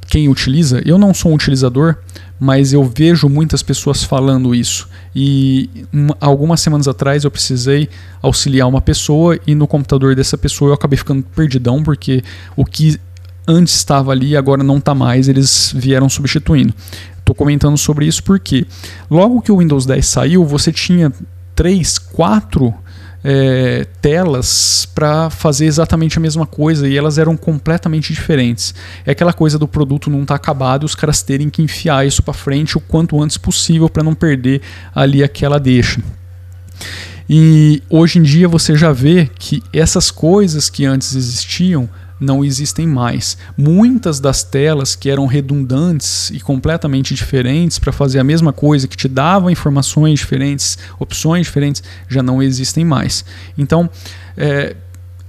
quem 0.07 0.27
utiliza, 0.27 0.81
eu 0.85 0.97
não 0.97 1.13
sou 1.13 1.31
um 1.31 1.35
utilizador, 1.35 1.95
mas 2.39 2.71
eu 2.71 2.83
vejo 2.83 3.27
muitas 3.27 3.61
pessoas 3.61 4.03
falando 4.03 4.55
isso. 4.55 4.87
E 5.13 5.69
uma, 5.91 6.15
algumas 6.21 6.61
semanas 6.61 6.87
atrás 6.87 7.23
eu 7.23 7.31
precisei 7.31 7.89
auxiliar 8.21 8.67
uma 8.67 8.81
pessoa 8.81 9.37
e 9.45 9.53
no 9.53 9.67
computador 9.67 10.15
dessa 10.15 10.37
pessoa 10.37 10.69
eu 10.69 10.73
acabei 10.73 10.97
ficando 10.97 11.21
perdidão 11.35 11.83
porque 11.83 12.23
o 12.55 12.63
que 12.63 12.99
antes 13.47 13.73
estava 13.73 14.11
ali 14.11 14.37
agora 14.37 14.63
não 14.63 14.77
está 14.77 14.95
mais, 14.95 15.27
eles 15.27 15.73
vieram 15.75 16.07
substituindo. 16.07 16.73
Estou 17.17 17.35
comentando 17.35 17.77
sobre 17.77 18.05
isso 18.05 18.23
porque 18.23 18.65
logo 19.09 19.41
que 19.41 19.51
o 19.51 19.57
Windows 19.57 19.85
10 19.85 20.05
saiu, 20.07 20.45
você 20.45 20.71
tinha 20.71 21.11
três, 21.53 21.97
quatro 21.97 22.73
é, 23.23 23.85
telas 24.01 24.87
para 24.95 25.29
fazer 25.29 25.65
exatamente 25.65 26.17
a 26.17 26.21
mesma 26.21 26.45
coisa 26.45 26.87
e 26.87 26.97
elas 26.97 27.17
eram 27.17 27.35
completamente 27.35 28.13
diferentes. 28.13 28.73
É 29.05 29.11
aquela 29.11 29.33
coisa 29.33 29.57
do 29.59 29.67
produto 29.67 30.09
não 30.09 30.21
estar 30.21 30.33
tá 30.33 30.35
acabado 30.35 30.83
e 30.83 30.85
os 30.85 30.95
caras 30.95 31.21
terem 31.21 31.49
que 31.49 31.61
enfiar 31.61 32.05
isso 32.05 32.23
para 32.23 32.33
frente 32.33 32.77
o 32.77 32.81
quanto 32.81 33.21
antes 33.21 33.37
possível 33.37 33.89
para 33.89 34.03
não 34.03 34.13
perder 34.13 34.61
ali 34.93 35.23
aquela 35.23 35.59
deixa. 35.59 36.01
E 37.29 37.83
hoje 37.89 38.17
em 38.17 38.23
dia 38.23 38.47
você 38.47 38.75
já 38.75 38.91
vê 38.91 39.29
que 39.37 39.61
essas 39.71 40.09
coisas 40.09 40.69
que 40.69 40.85
antes 40.85 41.15
existiam 41.15 41.87
não 42.19 42.43
existem 42.43 42.85
mais. 42.85 43.37
Muitas 43.57 44.19
das 44.19 44.43
telas 44.43 44.95
que 44.95 45.09
eram 45.09 45.25
redundantes 45.25 46.29
e 46.31 46.39
completamente 46.39 47.13
diferentes 47.13 47.79
para 47.79 47.91
fazer 47.91 48.19
a 48.19 48.23
mesma 48.23 48.51
coisa, 48.51 48.87
que 48.87 48.97
te 48.97 49.07
davam 49.07 49.49
informações 49.49 50.19
diferentes, 50.19 50.77
opções 50.99 51.45
diferentes, 51.45 51.81
já 52.07 52.21
não 52.21 52.43
existem 52.43 52.83
mais. 52.83 53.23
Então, 53.57 53.89
é, 54.35 54.75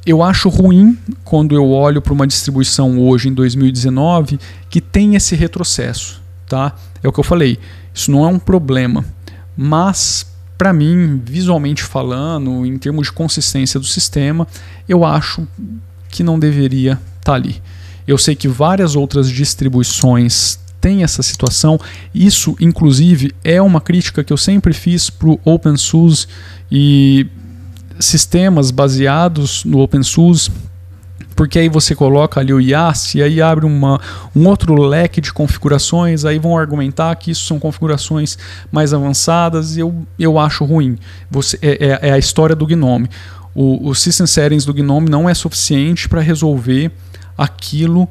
eu 0.05 0.23
acho 0.23 0.49
ruim 0.49 0.99
quando 1.25 1.55
eu 1.55 1.69
olho 1.69 2.01
para 2.01 2.13
uma 2.13 2.27
distribuição 2.27 2.99
hoje 2.99 3.29
em 3.29 3.35
2019 3.35 4.41
que 4.69 4.81
tem 4.81 5.15
esse 5.15 5.37
retrocesso, 5.37 6.21
tá? 6.49 6.75
É 7.03 7.09
o 7.09 7.13
que 7.13 7.21
eu 7.21 7.25
falei. 7.25 7.59
Isso 7.95 8.11
não 8.11 8.25
é 8.25 8.29
um 8.29 8.39
problema, 8.39 9.05
mas 9.57 10.27
para 10.57 10.73
mim, 10.75 11.21
visualmente 11.25 11.83
falando, 11.83 12.67
em 12.67 12.77
termos 12.77 13.07
de 13.07 13.13
consistência 13.13 13.81
do 13.81 13.87
sistema, 13.87 14.47
eu 14.87 15.07
acho 15.07 15.49
que 16.11 16.23
não 16.23 16.39
deveria 16.39 16.93
estar 16.93 17.33
tá 17.33 17.35
ali. 17.35 17.63
Eu 18.07 18.19
sei 18.19 18.35
que 18.35 18.49
várias 18.49 18.97
outras 18.97 19.31
distribuições 19.31 20.59
têm 20.81 21.03
essa 21.03 21.23
situação. 21.23 21.79
Isso, 22.15 22.57
inclusive, 22.59 23.33
é 23.45 23.61
uma 23.61 23.81
crítica 23.81 24.25
que 24.25 24.33
eu 24.33 24.37
sempre 24.37 24.73
fiz 24.73 25.11
para 25.11 25.29
o 25.29 25.41
OpenSUSE 25.45 26.27
e 26.71 27.27
sistemas 27.99 28.71
baseados 28.71 29.65
no 29.65 29.81
OpenSUSE 29.81 30.51
porque 31.41 31.59
aí 31.59 31.71
você 31.71 31.95
coloca 31.95 32.39
ali 32.39 32.53
o 32.53 32.61
IAS 32.61 33.15
e 33.15 33.23
aí 33.23 33.41
abre 33.41 33.65
uma, 33.65 33.99
um 34.37 34.47
outro 34.47 34.75
leque 34.75 35.23
de 35.23 35.33
configurações, 35.33 36.27
aí 36.27 36.39
vão 36.39 36.55
argumentar 36.55 37.17
que 37.17 37.31
isso 37.31 37.47
são 37.47 37.59
configurações 37.59 38.37
mais 38.71 38.93
avançadas 38.93 39.75
e 39.75 39.81
eu, 39.81 40.07
eu 40.19 40.39
acho 40.39 40.67
ruim. 40.67 40.99
Você, 41.31 41.59
é, 41.63 41.99
é, 42.03 42.09
é 42.11 42.13
a 42.13 42.19
história 42.19 42.55
do 42.55 42.67
Gnome 42.67 43.09
o, 43.55 43.89
o 43.89 43.95
System 43.95 44.27
Settings 44.27 44.65
do 44.65 44.73
GNOME 44.73 45.09
não 45.09 45.29
é 45.29 45.35
suficiente 45.35 46.09
para 46.09 46.21
resolver 46.21 46.91
aquilo 47.37 48.09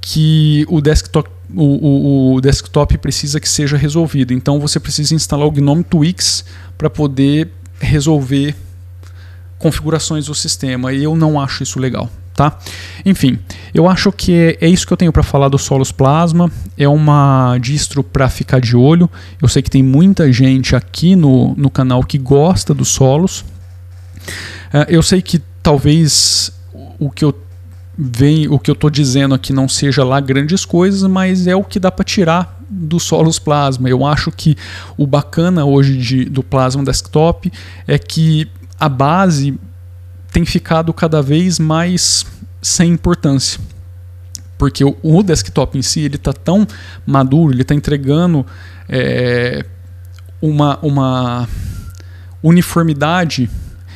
que 0.00 0.66
o 0.68 0.80
desktop, 0.80 1.30
o, 1.54 1.62
o, 1.62 2.34
o, 2.34 2.40
desktop 2.40 2.98
precisa 2.98 3.38
que 3.38 3.48
seja 3.48 3.76
resolvido. 3.76 4.32
Então 4.32 4.58
você 4.58 4.80
precisa 4.80 5.14
instalar 5.14 5.46
o 5.46 5.50
GNOME 5.50 5.84
Twix 5.84 6.44
para 6.76 6.90
poder 6.90 7.50
resolver 7.80 8.54
configurações 9.58 10.26
do 10.26 10.34
sistema 10.34 10.92
e 10.92 11.04
eu 11.04 11.14
não 11.14 11.40
acho 11.40 11.62
isso 11.62 11.78
legal. 11.78 12.10
Tá? 12.34 12.58
Enfim, 13.04 13.38
eu 13.74 13.86
acho 13.86 14.10
que 14.10 14.32
é, 14.32 14.58
é 14.62 14.68
isso 14.68 14.86
que 14.86 14.92
eu 14.92 14.96
tenho 14.96 15.12
para 15.12 15.22
falar 15.22 15.48
do 15.48 15.58
Solos 15.58 15.92
Plasma. 15.92 16.50
É 16.78 16.88
uma 16.88 17.58
distro 17.60 18.02
para 18.02 18.28
ficar 18.28 18.58
de 18.58 18.74
olho. 18.74 19.08
Eu 19.40 19.48
sei 19.48 19.62
que 19.62 19.70
tem 19.70 19.82
muita 19.82 20.32
gente 20.32 20.74
aqui 20.74 21.14
no, 21.14 21.54
no 21.56 21.68
canal 21.70 22.02
que 22.02 22.16
gosta 22.16 22.72
dos 22.72 22.88
Solos. 22.88 23.44
É, 24.72 24.86
eu 24.88 25.02
sei 25.02 25.20
que 25.20 25.40
talvez 25.62 26.52
o 26.98 27.10
que 27.10 27.24
eu 27.24 27.34
vem, 27.96 28.48
o 28.48 28.58
que 28.58 28.70
eu 28.70 28.74
estou 28.74 28.90
dizendo 28.90 29.34
aqui 29.34 29.52
não 29.52 29.68
seja 29.68 30.04
lá 30.04 30.18
grandes 30.20 30.64
coisas, 30.64 31.02
mas 31.02 31.46
é 31.46 31.54
o 31.54 31.62
que 31.62 31.78
dá 31.78 31.90
para 31.90 32.04
tirar 32.04 32.58
do 32.68 32.98
Solos 32.98 33.38
Plasma. 33.38 33.88
Eu 33.88 34.06
acho 34.06 34.30
que 34.30 34.56
o 34.96 35.06
bacana 35.06 35.64
hoje 35.64 35.98
de, 35.98 36.24
do 36.24 36.42
Plasma 36.42 36.82
Desktop 36.84 37.52
é 37.86 37.98
que 37.98 38.48
a 38.80 38.88
base 38.88 39.58
tem 40.32 40.44
ficado 40.44 40.92
cada 40.92 41.20
vez 41.20 41.58
mais 41.58 42.24
sem 42.62 42.92
importância. 42.92 43.60
Porque 44.56 44.84
o, 44.84 44.96
o 45.02 45.22
desktop 45.22 45.76
em 45.76 45.82
si 45.82 46.00
ele 46.00 46.16
está 46.16 46.32
tão 46.32 46.66
maduro, 47.04 47.52
ele 47.52 47.62
está 47.62 47.74
entregando 47.74 48.46
é, 48.88 49.64
uma, 50.40 50.78
uma 50.80 51.48
uniformidade 52.42 53.50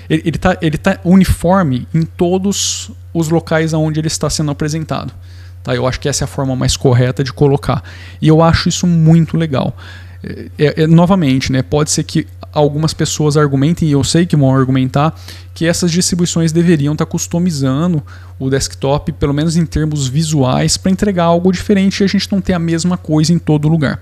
ele 0.08 0.36
está 0.36 0.56
ele 0.60 0.78
tá 0.78 0.98
uniforme 1.04 1.86
em 1.94 2.02
todos 2.02 2.90
os 3.12 3.28
locais 3.28 3.72
onde 3.72 4.00
ele 4.00 4.08
está 4.08 4.28
sendo 4.30 4.50
apresentado. 4.50 5.12
Tá? 5.62 5.74
Eu 5.74 5.86
acho 5.86 5.98
que 5.98 6.08
essa 6.08 6.24
é 6.24 6.26
a 6.26 6.28
forma 6.28 6.54
mais 6.54 6.76
correta 6.76 7.24
de 7.24 7.32
colocar. 7.32 7.82
E 8.20 8.28
eu 8.28 8.42
acho 8.42 8.68
isso 8.68 8.86
muito 8.86 9.36
legal. 9.36 9.76
é, 10.58 10.82
é, 10.82 10.86
novamente, 10.86 11.52
né, 11.52 11.62
pode 11.62 11.90
ser 11.90 12.04
que 12.04 12.26
algumas 12.52 12.94
pessoas 12.94 13.36
argumentem, 13.36 13.88
e 13.88 13.92
eu 13.92 14.02
sei 14.02 14.24
que 14.24 14.34
vão 14.34 14.54
argumentar, 14.54 15.14
que 15.52 15.66
essas 15.66 15.90
distribuições 15.90 16.52
deveriam 16.52 16.94
estar 16.94 17.04
tá 17.04 17.10
customizando 17.10 18.02
o 18.38 18.48
desktop, 18.48 19.12
pelo 19.12 19.34
menos 19.34 19.56
em 19.56 19.66
termos 19.66 20.08
visuais, 20.08 20.76
para 20.76 20.90
entregar 20.90 21.24
algo 21.24 21.52
diferente 21.52 22.00
e 22.00 22.04
a 22.04 22.06
gente 22.06 22.30
não 22.32 22.40
ter 22.40 22.54
a 22.54 22.58
mesma 22.58 22.96
coisa 22.96 23.32
em 23.32 23.38
todo 23.38 23.68
lugar. 23.68 24.00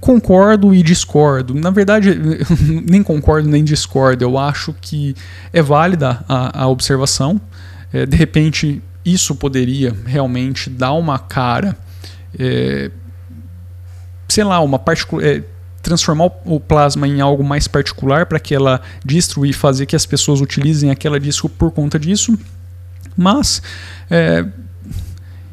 Concordo 0.00 0.74
e 0.74 0.82
discordo. 0.82 1.54
Na 1.54 1.70
verdade, 1.70 2.18
nem 2.88 3.02
concordo 3.02 3.48
nem 3.48 3.64
discordo. 3.64 4.24
Eu 4.24 4.38
acho 4.38 4.74
que 4.80 5.14
é 5.52 5.62
válida 5.62 6.24
a, 6.28 6.62
a 6.62 6.68
observação. 6.68 7.40
É, 7.92 8.06
de 8.06 8.16
repente, 8.16 8.82
isso 9.04 9.34
poderia 9.34 9.94
realmente 10.06 10.70
dar 10.70 10.92
uma 10.92 11.18
cara. 11.18 11.76
É, 12.38 12.90
sei 14.28 14.44
lá, 14.44 14.60
uma 14.60 14.78
particular. 14.78 15.24
É, 15.24 15.42
transformar 15.82 16.30
o 16.46 16.58
plasma 16.58 17.06
em 17.06 17.20
algo 17.20 17.44
mais 17.44 17.68
particular 17.68 18.24
para 18.24 18.40
que 18.40 18.54
ela 18.54 18.80
distro 19.04 19.44
e 19.44 19.52
fazer 19.52 19.84
que 19.84 19.94
as 19.94 20.06
pessoas 20.06 20.40
utilizem 20.40 20.90
aquela 20.90 21.20
disco 21.20 21.46
por 21.46 21.70
conta 21.70 21.98
disso. 21.98 22.38
Mas 23.14 23.62
é, 24.10 24.46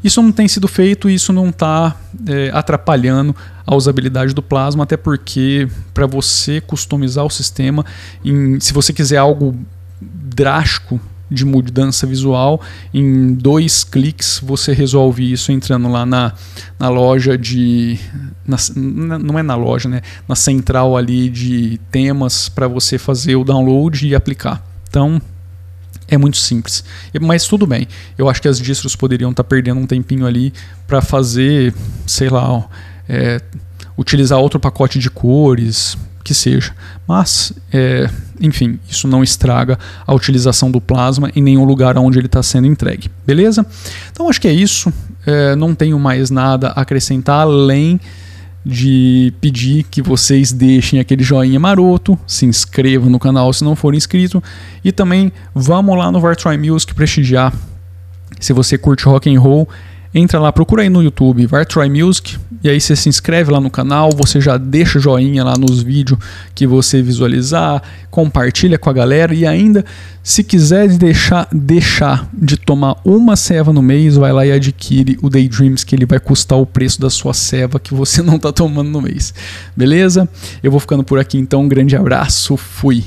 isso 0.04 0.22
não 0.22 0.32
tem 0.32 0.48
sido 0.48 0.68
feito 0.68 1.10
e 1.10 1.14
isso 1.14 1.32
não 1.32 1.50
está 1.50 1.96
é, 2.28 2.50
atrapalhando 2.54 3.36
a 3.66 3.76
usabilidade 3.76 4.34
do 4.34 4.42
plasma, 4.42 4.84
até 4.84 4.98
porque 4.98 5.68
para 5.94 6.06
você 6.06 6.60
customizar 6.60 7.26
o 7.26 7.30
sistema, 7.30 7.86
em, 8.24 8.60
se 8.60 8.74
você 8.74 8.92
quiser 8.92 9.18
algo 9.18 9.56
drástico 10.02 11.00
de 11.32 11.46
mudança 11.46 12.06
visual. 12.06 12.62
Em 12.94 13.34
dois 13.34 13.86
cliques 13.86 14.42
você 14.44 14.74
resolve 14.74 15.32
isso 15.32 15.52
entrando 15.52 15.88
lá 15.88 16.06
na, 16.06 16.34
na 16.78 16.90
loja 16.90 17.38
de. 17.38 17.98
Na, 18.46 18.58
não 18.76 19.40
é 19.40 19.44
na 19.44 19.56
loja, 19.56 19.88
né? 19.88 20.02
Na 20.28 20.36
central 20.36 20.98
ali 20.98 21.30
de 21.30 21.80
temas 21.90 22.50
para 22.50 22.68
você 22.68 22.98
fazer 22.98 23.38
o 23.38 23.46
download 23.46 24.06
e 24.06 24.14
aplicar. 24.14 24.62
Então 24.90 25.22
é 26.12 26.18
muito 26.18 26.38
simples. 26.38 26.84
Mas 27.20 27.48
tudo 27.48 27.66
bem. 27.66 27.88
Eu 28.18 28.30
acho 28.30 28.42
que 28.42 28.48
as 28.48 28.60
distros 28.60 28.96
poderiam 28.96 29.32
estar 29.32 29.44
tá 29.44 29.50
perdendo 29.50 29.80
um 29.80 29.88
tempinho 29.88 30.28
ali 30.28 30.54
para 30.86 31.02
fazer, 31.02 31.74
sei 32.06 32.30
lá, 32.30 32.68
é, 33.08 33.42
utilizar 33.98 34.38
outro 34.38 34.60
pacote 34.60 35.00
de 35.00 35.10
cores, 35.10 35.98
que 36.24 36.34
seja. 36.34 36.74
Mas, 37.08 37.54
é, 37.72 38.10
enfim, 38.42 38.78
isso 38.90 39.08
não 39.08 39.24
estraga 39.24 39.80
a 40.06 40.14
utilização 40.14 40.70
do 40.70 40.82
plasma 40.82 41.32
em 41.34 41.42
nenhum 41.42 41.64
lugar 41.64 41.98
onde 41.98 42.20
ele 42.20 42.28
está 42.28 42.44
sendo 42.44 42.68
entregue. 42.68 43.10
Beleza? 43.26 43.66
Então 44.12 44.30
acho 44.30 44.42
que 44.42 44.48
é 44.48 44.54
isso. 44.54 44.94
É, 45.26 45.56
não 45.56 45.74
tenho 45.74 45.98
mais 45.98 46.30
nada 46.30 46.70
a 46.70 46.82
acrescentar 46.82 47.42
além 47.42 48.00
de 48.66 49.34
pedir 49.42 49.84
que 49.84 50.02
vocês 50.02 50.52
deixem 50.52 51.00
aquele 51.00 51.24
joinha 51.24 51.60
maroto, 51.60 52.18
se 52.28 52.46
inscrevam 52.46 53.10
no 53.10 53.20
canal 53.20 53.52
se 53.52 53.64
não 53.64 53.76
for 53.76 53.96
inscrito 53.96 54.42
e 54.84 54.92
também 54.92 55.32
vamos 55.54 55.98
lá 55.98 56.12
no 56.12 56.20
Vartroy 56.20 56.58
Music 56.58 56.94
prestigiar. 56.94 57.54
Se 58.40 58.54
você 58.54 58.78
curte 58.78 59.06
rock 59.06 59.34
and 59.34 59.40
roll, 59.40 59.68
entra 60.14 60.40
lá, 60.40 60.52
procura 60.52 60.82
aí 60.82 60.90
no 60.90 61.02
YouTube, 61.02 61.46
Vartroy 61.46 61.90
Music, 61.90 62.38
e 62.64 62.70
aí 62.70 62.80
você 62.80 62.96
se 62.96 63.08
inscreve 63.08 63.52
lá 63.52 63.60
no 63.60 63.70
canal, 63.70 64.12
você 64.12 64.40
já 64.42 64.58
deixa 64.58 65.00
joinha 65.00 65.44
lá 65.44 65.56
nos 65.58 65.82
vídeos 65.82 66.20
que 66.54 66.68
você 66.68 67.02
visualizar, 67.02 67.82
compartilha 68.10 68.78
com 68.78 68.90
a 68.90 68.94
galera 68.94 69.34
e 69.34 69.48
ainda, 69.48 69.86
se 70.22 70.44
quiser 70.44 70.88
deixar, 70.90 71.48
deixar 71.52 72.30
de 72.34 72.58
tomar 72.58 72.98
uma 73.04 73.36
ceva 73.36 73.72
no 73.72 73.82
mês, 73.82 74.16
vai 74.16 74.32
lá 74.32 74.46
e 74.46 74.52
adquire 74.52 75.18
o 75.22 75.30
Daydreams, 75.30 75.84
que 75.84 75.96
ele 75.96 76.06
vai 76.06 76.20
custar 76.20 76.60
o 76.60 76.66
preço 76.66 77.00
da 77.00 77.10
sua 77.10 77.34
ceva 77.34 77.80
que 77.80 77.94
você 77.94 78.22
não 78.24 78.36
está 78.36 78.52
tomando 78.52 78.90
no 78.90 79.02
mês. 79.02 79.34
Beleza? 79.76 80.30
Eu 80.62 80.72
vou 80.72 80.80
ficando 80.80 81.04
por 81.04 81.20
aqui 81.20 81.38
então, 81.38 81.64
um 81.64 81.68
grande 81.68 81.96
abraço, 81.96 82.58
fui! 82.58 83.04